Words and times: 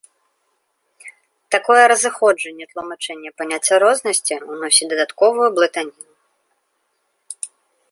Такое 1.55 1.83
разыходжанне 1.91 2.65
тлумачэння 2.71 3.31
паняцця 3.41 3.75
рознасці 3.85 4.33
ўносіць 4.55 4.89
дадатковую 4.95 5.47
блытаніну. 5.61 6.05